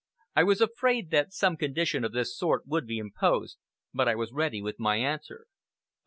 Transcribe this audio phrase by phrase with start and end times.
[0.35, 3.59] I was afraid that some condition of this sort would be imposed,
[3.93, 5.45] but I was ready with my answer.